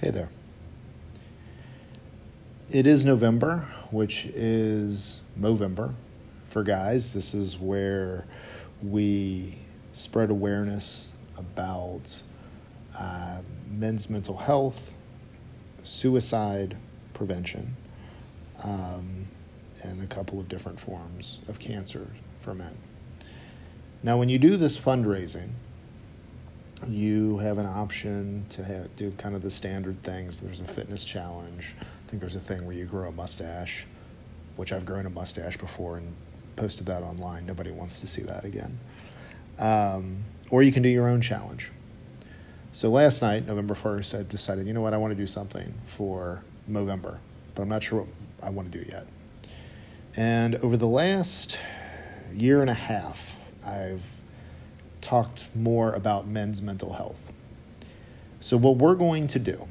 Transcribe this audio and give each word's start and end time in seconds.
Hey 0.00 0.10
there. 0.10 0.28
It 2.68 2.84
is 2.84 3.04
November, 3.04 3.68
which 3.92 4.26
is 4.26 5.22
Movember 5.38 5.94
for 6.48 6.64
guys. 6.64 7.12
This 7.12 7.32
is 7.32 7.56
where 7.56 8.26
we 8.82 9.56
spread 9.92 10.30
awareness 10.30 11.12
about 11.38 12.22
uh, 12.98 13.38
men's 13.70 14.10
mental 14.10 14.36
health, 14.36 14.96
suicide 15.84 16.76
prevention, 17.14 17.76
um, 18.64 19.28
and 19.84 20.02
a 20.02 20.06
couple 20.08 20.40
of 20.40 20.48
different 20.48 20.80
forms 20.80 21.40
of 21.46 21.60
cancer 21.60 22.08
for 22.40 22.52
men. 22.52 22.76
Now, 24.02 24.18
when 24.18 24.28
you 24.28 24.40
do 24.40 24.56
this 24.56 24.76
fundraising, 24.76 25.50
you 26.88 27.38
have 27.38 27.58
an 27.58 27.66
option 27.66 28.44
to 28.50 28.64
have, 28.64 28.94
do 28.96 29.10
kind 29.12 29.34
of 29.34 29.42
the 29.42 29.50
standard 29.50 30.02
things. 30.02 30.40
There's 30.40 30.60
a 30.60 30.64
fitness 30.64 31.04
challenge. 31.04 31.74
I 31.80 32.10
think 32.10 32.20
there's 32.20 32.36
a 32.36 32.40
thing 32.40 32.64
where 32.66 32.76
you 32.76 32.84
grow 32.84 33.08
a 33.08 33.12
mustache, 33.12 33.86
which 34.56 34.72
I've 34.72 34.86
grown 34.86 35.06
a 35.06 35.10
mustache 35.10 35.56
before 35.56 35.96
and 35.96 36.14
posted 36.56 36.86
that 36.86 37.02
online. 37.02 37.46
Nobody 37.46 37.70
wants 37.70 38.00
to 38.00 38.06
see 38.06 38.22
that 38.22 38.44
again. 38.44 38.78
Um, 39.58 40.24
or 40.50 40.62
you 40.62 40.72
can 40.72 40.82
do 40.82 40.88
your 40.88 41.08
own 41.08 41.20
challenge. 41.20 41.70
So 42.72 42.90
last 42.90 43.22
night, 43.22 43.46
November 43.46 43.74
1st, 43.74 44.18
I 44.18 44.22
decided, 44.24 44.66
you 44.66 44.72
know 44.72 44.80
what, 44.80 44.94
I 44.94 44.96
want 44.96 45.12
to 45.12 45.16
do 45.16 45.26
something 45.26 45.72
for 45.86 46.42
Movember, 46.68 47.18
but 47.54 47.62
I'm 47.62 47.68
not 47.68 47.82
sure 47.82 48.00
what 48.00 48.08
I 48.42 48.50
want 48.50 48.72
to 48.72 48.78
do 48.78 48.90
yet. 48.90 49.06
And 50.16 50.56
over 50.56 50.76
the 50.76 50.88
last 50.88 51.60
year 52.34 52.60
and 52.60 52.70
a 52.70 52.74
half, 52.74 53.38
I've 53.64 54.02
talked 55.04 55.48
more 55.54 55.92
about 55.92 56.26
men's 56.26 56.62
mental 56.62 56.94
health. 56.94 57.30
So, 58.40 58.56
what 58.56 58.76
we're 58.76 58.94
going 58.94 59.26
to 59.28 59.38
do 59.38 59.68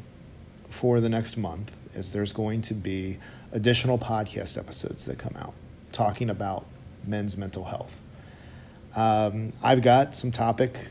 for 0.70 1.00
the 1.00 1.10
next 1.10 1.38
month 1.38 1.76
is 1.94 2.12
there's 2.12 2.34
going 2.34 2.62
to 2.62 2.74
be 2.74 3.18
additional 3.52 3.98
podcast 3.98 4.58
episodes 4.58 5.06
that 5.06 5.20
come 5.20 5.36
out 5.38 5.54
talking 5.92 6.30
about 6.30 6.66
men's 7.06 7.38
mental 7.38 7.64
health. 7.64 8.02
Um, 8.96 9.54
I've 9.62 9.82
got 9.82 10.16
some 10.16 10.32
topic 10.32 10.90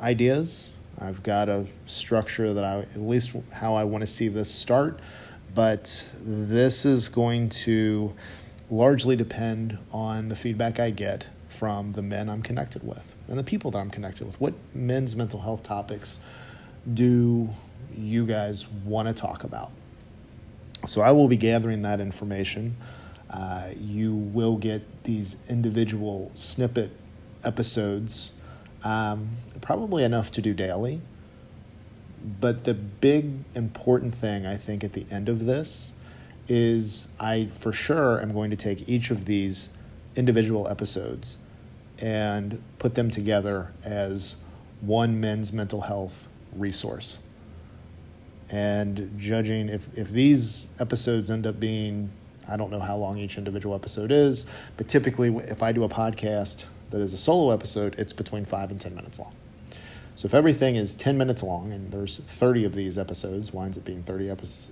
ideas. 0.00 0.70
I've 0.98 1.22
got 1.22 1.48
a 1.48 1.66
structure 1.86 2.52
that 2.52 2.64
I, 2.64 2.80
at 2.80 3.00
least 3.00 3.32
how 3.52 3.74
I 3.74 3.84
want 3.84 4.02
to 4.02 4.06
see 4.06 4.28
this 4.28 4.52
start, 4.52 5.00
but 5.54 6.10
this 6.22 6.84
is 6.84 7.08
going 7.08 7.48
to 7.50 8.14
largely 8.70 9.16
depend 9.16 9.78
on 9.90 10.28
the 10.28 10.36
feedback 10.36 10.78
I 10.78 10.90
get 10.90 11.28
from 11.50 11.92
the 11.92 12.02
men 12.02 12.28
I'm 12.28 12.42
connected 12.42 12.82
with 12.82 13.14
and 13.28 13.38
the 13.38 13.44
people 13.44 13.70
that 13.72 13.78
I'm 13.78 13.90
connected 13.90 14.26
with. 14.26 14.40
What 14.40 14.54
men's 14.74 15.16
mental 15.16 15.40
health 15.40 15.62
topics 15.62 16.20
do 16.94 17.50
you 17.94 18.24
guys 18.24 18.68
want 18.84 19.08
to 19.08 19.14
talk 19.14 19.44
about? 19.44 19.72
So 20.86 21.02
I 21.02 21.12
will 21.12 21.28
be 21.28 21.36
gathering 21.36 21.82
that 21.82 22.00
information. 22.00 22.76
Uh, 23.28 23.70
you 23.78 24.14
will 24.14 24.56
get 24.56 25.04
these 25.04 25.36
individual 25.48 26.32
snippet 26.34 26.90
episodes, 27.44 28.32
um, 28.82 29.28
probably 29.60 30.04
enough 30.04 30.30
to 30.32 30.42
do 30.42 30.54
daily. 30.54 31.00
But 32.40 32.64
the 32.64 32.74
big 32.74 33.32
important 33.54 34.14
thing 34.14 34.46
I 34.46 34.56
think 34.56 34.84
at 34.84 34.92
the 34.92 35.06
end 35.10 35.28
of 35.28 35.46
this 35.46 35.94
is 36.48 37.06
I 37.18 37.48
for 37.60 37.72
sure 37.72 38.20
am 38.20 38.32
going 38.32 38.50
to 38.50 38.56
take 38.56 38.88
each 38.88 39.10
of 39.10 39.24
these 39.24 39.68
individual 40.16 40.68
episodes 40.68 41.38
and 42.00 42.62
put 42.78 42.94
them 42.94 43.10
together 43.10 43.72
as 43.84 44.36
one 44.80 45.20
men's 45.20 45.52
mental 45.52 45.82
health 45.82 46.28
resource. 46.54 47.18
And 48.50 49.14
judging 49.16 49.68
if, 49.68 49.86
if 49.96 50.08
these 50.08 50.66
episodes 50.80 51.30
end 51.30 51.46
up 51.46 51.60
being, 51.60 52.10
I 52.48 52.56
don't 52.56 52.70
know 52.70 52.80
how 52.80 52.96
long 52.96 53.18
each 53.18 53.38
individual 53.38 53.74
episode 53.74 54.10
is, 54.10 54.46
but 54.76 54.88
typically 54.88 55.36
if 55.36 55.62
I 55.62 55.72
do 55.72 55.84
a 55.84 55.88
podcast 55.88 56.64
that 56.90 57.00
is 57.00 57.12
a 57.12 57.18
solo 57.18 57.52
episode, 57.52 57.94
it's 57.98 58.12
between 58.12 58.44
five 58.44 58.70
and 58.70 58.80
10 58.80 58.94
minutes 58.94 59.20
long. 59.20 59.32
So 60.20 60.26
if 60.26 60.34
everything 60.34 60.76
is 60.76 60.92
10 60.92 61.16
minutes 61.16 61.42
long, 61.42 61.72
and 61.72 61.90
there's 61.90 62.18
30 62.18 62.66
of 62.66 62.74
these 62.74 62.98
episodes, 62.98 63.54
winds 63.54 63.78
up 63.78 63.86
being 63.86 64.02
30 64.02 64.28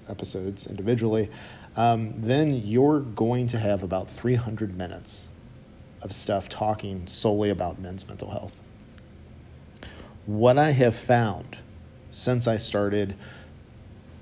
episodes 0.07 0.67
individually, 0.67 1.31
um, 1.75 2.13
then 2.21 2.67
you're 2.67 3.01
going 3.01 3.47
to 3.47 3.59
have 3.59 3.83
about 3.83 4.11
300 4.11 4.77
minutes 4.77 5.29
of 6.03 6.13
stuff 6.13 6.51
talking 6.51 7.07
solely 7.07 7.49
about 7.49 7.79
men's 7.79 8.07
mental 8.07 8.31
health. 8.31 8.61
What 10.27 10.59
I 10.59 10.73
have 10.73 10.95
found 10.95 11.57
since 12.11 12.47
I 12.47 12.59
started 12.59 13.17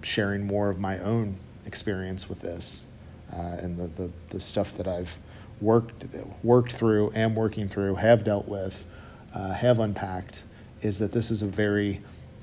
sharing 0.02 0.46
more 0.46 0.68
of 0.68 0.78
my 0.78 1.00
own 1.00 1.38
experience 1.64 2.28
with 2.28 2.38
this 2.38 2.84
uh, 3.32 3.56
and 3.60 3.76
the, 3.76 3.88
the, 4.00 4.10
the, 4.28 4.38
stuff 4.38 4.76
that 4.76 4.86
I've 4.86 5.18
worked, 5.60 6.04
worked 6.44 6.70
through, 6.70 7.10
am 7.16 7.34
working 7.34 7.68
through, 7.68 7.96
have 7.96 8.22
dealt 8.22 8.46
with, 8.46 8.86
uh, 9.34 9.54
have 9.54 9.80
unpacked, 9.80 10.44
is 10.82 10.98
that 10.98 11.12
this 11.12 11.30
is 11.30 11.42
a 11.42 11.46
very 11.46 12.00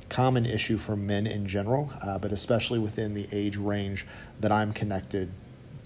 common 0.09 0.45
issue 0.45 0.77
for 0.77 0.95
men 0.95 1.25
in 1.25 1.47
general, 1.47 1.91
uh, 2.01 2.17
but 2.17 2.31
especially 2.31 2.79
within 2.79 3.13
the 3.13 3.27
age 3.31 3.57
range 3.57 4.05
that 4.39 4.51
I'm 4.51 4.73
connected 4.73 5.31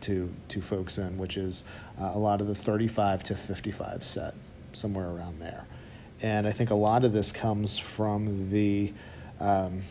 to 0.02 0.31
to 0.50 0.62
folks 0.62 0.97
in, 0.97 1.18
which 1.18 1.38
is 1.38 1.63
uh, 2.00 2.12
a 2.13 2.19
lot 2.19 2.41
of 2.41 2.47
the 2.47 2.56
35 2.56 3.24
to 3.24 3.35
55 3.35 4.03
set, 4.03 4.34
somewhere 4.74 5.09
around 5.09 5.40
there. 5.40 5.66
And 6.22 6.47
I 6.47 6.52
think 6.52 6.72
a 6.72 6.75
lot 6.75 7.03
of 7.03 7.13
this 7.13 7.31
comes 7.31 7.78
from 7.78 8.50
the 8.50 8.94
um, 9.40 9.81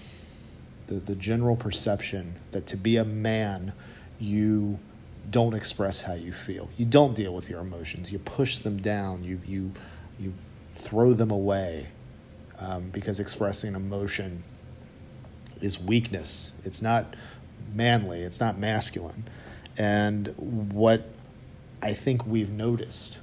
the, 0.86 0.94
the 0.94 1.16
general 1.16 1.56
perception 1.56 2.34
that 2.52 2.66
to 2.68 2.76
be 2.76 2.96
a 2.96 3.04
man, 3.04 3.72
you 4.20 4.78
don't 5.30 5.54
express 5.54 6.02
how 6.02 6.14
you 6.14 6.32
feel. 6.32 6.68
You 6.76 6.86
don't 6.86 7.14
deal 7.14 7.34
with 7.34 7.50
your 7.50 7.60
emotions. 7.60 8.12
You 8.12 8.18
push 8.20 8.58
them 8.58 8.76
down. 8.78 9.24
You 9.24 9.40
you 9.46 9.72
you 10.18 10.34
throw 10.74 11.12
them 11.12 11.30
away 11.30 11.88
um, 12.58 12.90
because 12.90 13.20
expressing 13.20 13.74
emotion 13.74 14.42
is 15.60 15.80
weakness. 15.80 16.52
It's 16.64 16.82
not 16.82 17.14
manly. 17.74 18.20
It's 18.20 18.40
not 18.40 18.58
masculine. 18.58 19.24
And 19.78 20.28
what 20.72 21.08
I 21.82 21.92
think 21.92 22.26
we've 22.26 22.50
noticed 22.50 23.18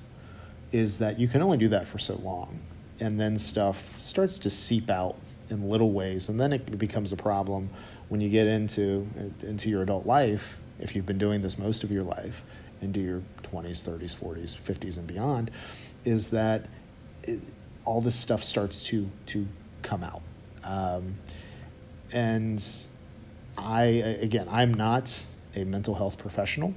is 0.71 0.97
that 0.97 1.19
you 1.19 1.27
can 1.27 1.41
only 1.41 1.57
do 1.57 1.67
that 1.69 1.87
for 1.87 1.99
so 1.99 2.15
long. 2.15 2.59
And 2.99 3.19
then 3.19 3.37
stuff 3.37 3.95
starts 3.97 4.39
to 4.39 4.49
seep 4.49 4.89
out 4.89 5.15
in 5.49 5.69
little 5.69 5.91
ways. 5.91 6.29
And 6.29 6.39
then 6.39 6.53
it 6.53 6.77
becomes 6.77 7.11
a 7.11 7.17
problem 7.17 7.69
when 8.09 8.21
you 8.21 8.29
get 8.29 8.47
into, 8.47 9.07
into 9.41 9.69
your 9.69 9.81
adult 9.81 10.05
life, 10.05 10.57
if 10.79 10.95
you've 10.95 11.05
been 11.05 11.17
doing 11.17 11.41
this 11.41 11.57
most 11.57 11.83
of 11.83 11.91
your 11.91 12.03
life, 12.03 12.43
into 12.81 12.99
your 12.99 13.21
20s, 13.43 13.83
30s, 13.83 14.15
40s, 14.15 14.55
50s, 14.55 14.97
and 14.97 15.07
beyond, 15.07 15.51
is 16.03 16.27
that 16.27 16.65
all 17.85 18.01
this 18.01 18.15
stuff 18.15 18.43
starts 18.43 18.83
to, 18.83 19.09
to 19.27 19.47
come 19.81 20.03
out. 20.03 20.21
Um, 20.63 21.15
and 22.13 22.63
I, 23.57 23.83
again, 23.83 24.47
I'm 24.49 24.73
not 24.73 25.25
a 25.55 25.63
mental 25.63 25.95
health 25.95 26.17
professional. 26.17 26.73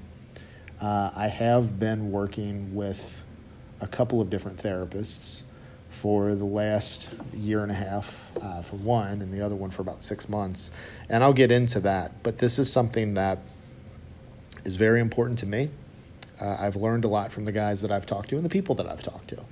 Uh, 0.81 1.11
I 1.15 1.29
have 1.29 1.79
been 1.79 2.11
working 2.11 2.75
with 2.75 3.25
a 3.81 3.87
couple 3.87 4.21
of 4.21 4.31
different 4.31 4.59
therapists 4.59 5.43
for 5.91 6.35
the 6.35 6.45
last 6.45 7.15
year 7.33 7.63
and 7.63 7.73
a 7.73 7.75
half 7.75 8.31
uh, 8.43 8.61
for 8.61 8.77
one, 8.77 9.23
and 9.23 9.33
the 9.33 9.41
other 9.41 9.55
one 9.55 9.71
for 9.71 9.83
about 9.83 10.03
six 10.03 10.29
months. 10.29 10.71
And 11.09 11.25
I'll 11.25 11.33
get 11.33 11.51
into 11.51 11.81
that. 11.81 12.23
But 12.23 12.37
this 12.37 12.59
is 12.59 12.71
something 12.71 13.15
that 13.15 13.39
is 14.65 14.77
very 14.77 15.01
important 15.01 15.39
to 15.39 15.47
me. 15.47 15.71
Uh, 16.39 16.57
I've 16.59 16.77
learned 16.77 17.05
a 17.05 17.09
lot 17.09 17.33
from 17.33 17.47
the 17.47 17.53
guys 17.53 17.81
that 17.81 17.91
I've 17.91 18.05
talked 18.05 18.29
to 18.31 18.37
and 18.37 18.45
the 18.45 18.51
people 18.51 18.75
that 18.75 18.87
I've 18.87 19.03
talked 19.03 19.29
to. 19.29 19.43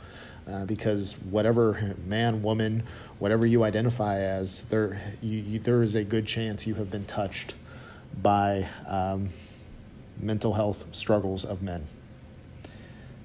Uh, 0.47 0.67
because 0.67 1.15
whatever 1.31 1.95
man, 2.05 2.43
woman, 2.43 2.83
whatever 3.19 3.47
you 3.47 3.65
identify 3.65 4.19
as, 4.19 4.63
there 4.65 5.01
you, 5.23 5.39
you, 5.39 5.59
there 5.59 5.83
is 5.83 5.95
a 5.95 6.05
good 6.05 6.27
chance 6.27 6.67
you 6.67 6.75
have 6.75 6.91
been 6.91 7.07
touched 7.07 7.55
by 8.23 8.69
um, 8.87 9.31
mental 10.21 10.53
health 10.53 10.85
struggles 10.93 11.45
of 11.45 11.63
men. 11.63 11.87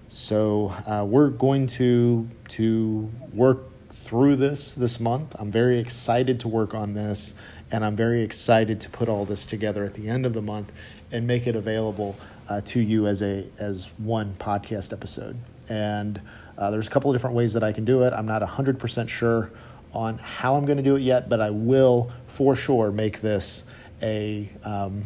So 0.07 0.73
uh, 0.87 1.05
we're 1.07 1.29
going 1.29 1.67
to 1.67 2.27
to 2.49 3.11
work 3.33 3.59
through 3.91 4.37
this 4.37 4.73
this 4.73 4.99
month. 4.99 5.35
I'm 5.37 5.51
very 5.51 5.77
excited 5.77 6.39
to 6.41 6.47
work 6.47 6.73
on 6.73 6.93
this, 6.93 7.35
and 7.71 7.85
I'm 7.85 7.95
very 7.95 8.23
excited 8.23 8.81
to 8.81 8.89
put 8.89 9.09
all 9.09 9.25
this 9.25 9.45
together 9.45 9.83
at 9.83 9.93
the 9.93 10.09
end 10.09 10.25
of 10.25 10.33
the 10.33 10.41
month 10.41 10.71
and 11.11 11.27
make 11.27 11.47
it 11.47 11.55
available 11.55 12.15
uh, 12.47 12.61
to 12.61 12.79
you 12.79 13.07
as 13.07 13.21
a 13.21 13.45
as 13.59 13.91
one 13.97 14.35
podcast 14.39 14.93
episode. 14.93 15.37
And 15.69 16.21
uh, 16.59 16.69
there's 16.69 16.87
a 16.87 16.91
couple 16.91 17.09
of 17.09 17.15
different 17.15 17.35
ways 17.35 17.53
that 17.53 17.63
I 17.63 17.71
can 17.71 17.85
do 17.85 18.03
it. 18.03 18.13
I'm 18.13 18.27
not 18.27 18.41
100% 18.41 19.09
sure 19.09 19.49
on 19.93 20.17
how 20.19 20.55
I'm 20.55 20.65
going 20.65 20.77
to 20.77 20.83
do 20.83 20.97
it 20.97 21.01
yet, 21.01 21.29
but 21.29 21.41
I 21.41 21.49
will 21.49 22.11
for 22.27 22.55
sure 22.55 22.91
make 22.91 23.21
this 23.21 23.63
a 24.03 24.49
um, 24.63 25.05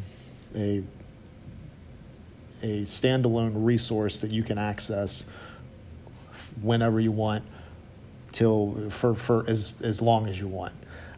a 0.55 0.83
a 2.61 2.83
standalone 2.83 3.51
resource 3.55 4.19
that 4.21 4.31
you 4.31 4.41
can 4.43 4.57
access 4.57 5.25
whenever 6.61 6.99
you 6.99 7.11
want 7.11 7.43
till 8.31 8.89
for, 8.89 9.13
for 9.13 9.45
as, 9.49 9.75
as 9.81 10.01
long 10.01 10.27
as 10.27 10.39
you 10.39 10.47
want 10.47 10.73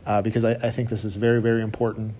uh, 0.05 0.21
because 0.21 0.43
I, 0.43 0.51
I 0.51 0.71
think 0.71 0.89
this 0.89 1.05
is 1.05 1.15
very 1.15 1.41
very 1.41 1.61
important 1.61 2.13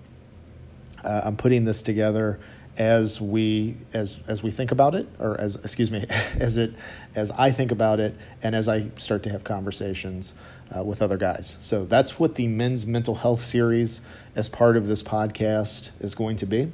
Uh, 1.04 1.22
I'm 1.24 1.36
putting 1.36 1.64
this 1.64 1.82
together 1.82 2.38
as 2.78 3.20
we 3.20 3.76
as 3.92 4.20
as 4.28 4.42
we 4.42 4.50
think 4.50 4.70
about 4.70 4.94
it 4.94 5.08
or 5.18 5.40
as 5.40 5.56
excuse 5.56 5.90
me 5.90 6.04
as 6.38 6.56
it 6.56 6.74
as 7.14 7.30
I 7.30 7.50
think 7.50 7.72
about 7.72 8.00
it 8.00 8.14
and 8.42 8.54
as 8.54 8.68
I 8.68 8.90
start 8.96 9.22
to 9.24 9.30
have 9.30 9.44
conversations 9.44 10.34
uh, 10.76 10.82
with 10.82 11.02
other 11.02 11.16
guys. 11.16 11.58
So 11.60 11.84
that's 11.84 12.18
what 12.18 12.34
the 12.34 12.46
men's 12.46 12.86
mental 12.86 13.14
health 13.14 13.42
series 13.42 14.00
as 14.34 14.48
part 14.48 14.76
of 14.76 14.86
this 14.86 15.02
podcast 15.02 15.92
is 16.00 16.14
going 16.14 16.36
to 16.36 16.46
be. 16.46 16.72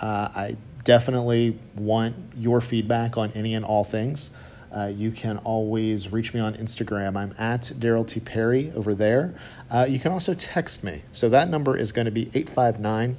Uh, 0.00 0.28
I 0.34 0.56
definitely 0.84 1.58
want 1.76 2.16
your 2.36 2.60
feedback 2.60 3.16
on 3.16 3.30
any 3.32 3.54
and 3.54 3.64
all 3.64 3.84
things. 3.84 4.30
Uh, 4.74 4.86
you 4.86 5.10
can 5.10 5.36
always 5.38 6.10
reach 6.10 6.32
me 6.32 6.40
on 6.40 6.54
Instagram. 6.54 7.16
I'm 7.16 7.34
at 7.38 7.62
Daryl 7.78 8.06
T. 8.06 8.20
Perry 8.20 8.72
over 8.74 8.94
there. 8.94 9.34
Uh, 9.70 9.86
you 9.88 9.98
can 9.98 10.12
also 10.12 10.32
text 10.34 10.82
me. 10.82 11.02
So 11.12 11.28
that 11.28 11.50
number 11.50 11.76
is 11.76 11.92
going 11.92 12.06
to 12.06 12.10
be 12.10 12.22
859 12.34 13.16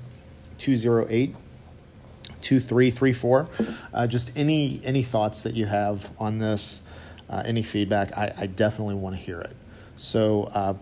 208 0.57 1.35
2334. 2.43 3.49
Uh, 3.93 4.07
just 4.07 4.31
any 4.37 4.81
any 4.83 5.01
thoughts 5.01 5.41
that 5.41 5.55
you 5.55 5.65
have 5.65 6.11
on 6.19 6.37
this, 6.37 6.81
uh, 7.29 7.41
any 7.45 7.63
feedback, 7.63 8.17
I, 8.17 8.33
I 8.37 8.47
definitely 8.47 8.95
want 8.95 9.15
to 9.15 9.21
hear 9.21 9.41
it. 9.41 9.55
So, 9.95 10.43
uh, 10.53 10.73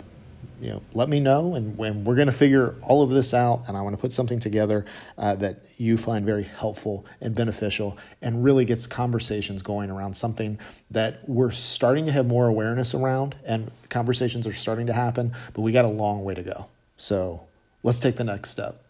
you 0.59 0.69
know, 0.69 0.81
let 0.93 1.09
me 1.09 1.19
know, 1.19 1.55
and 1.55 1.75
when 1.75 2.03
we're 2.03 2.15
going 2.15 2.27
to 2.27 2.31
figure 2.33 2.75
all 2.83 3.01
of 3.01 3.09
this 3.09 3.33
out, 3.33 3.63
and 3.67 3.75
I 3.75 3.81
want 3.81 3.95
to 3.95 4.01
put 4.01 4.13
something 4.13 4.39
together 4.39 4.85
uh, 5.17 5.35
that 5.37 5.65
you 5.77 5.97
find 5.97 6.23
very 6.23 6.43
helpful 6.43 7.03
and 7.19 7.33
beneficial, 7.33 7.97
and 8.21 8.43
really 8.43 8.63
gets 8.63 8.85
conversations 8.85 9.63
going 9.63 9.89
around 9.89 10.15
something 10.15 10.59
that 10.91 11.27
we're 11.27 11.49
starting 11.49 12.05
to 12.05 12.11
have 12.11 12.27
more 12.27 12.47
awareness 12.47 12.93
around, 12.93 13.35
and 13.43 13.71
conversations 13.89 14.45
are 14.45 14.53
starting 14.53 14.85
to 14.85 14.93
happen, 14.93 15.33
but 15.53 15.61
we 15.61 15.71
got 15.71 15.85
a 15.85 15.89
long 15.89 16.23
way 16.23 16.35
to 16.35 16.43
go. 16.43 16.67
So, 16.97 17.47
let's 17.81 17.99
take 17.99 18.15
the 18.17 18.23
next 18.23 18.51
step. 18.51 18.83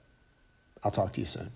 I'll 0.84 0.92
talk 0.92 1.14
to 1.14 1.22
you 1.22 1.28
soon. 1.28 1.52